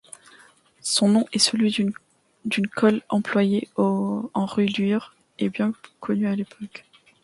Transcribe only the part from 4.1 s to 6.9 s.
reliure et bien connue à l'époque.